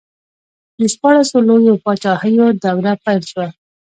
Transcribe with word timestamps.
د 0.79 0.81
شپاړسو 0.93 1.37
لویو 1.47 1.81
پاچاهیو 1.83 2.47
دوره 2.63 2.93
پیل 3.03 3.21
شوه. 3.31 3.47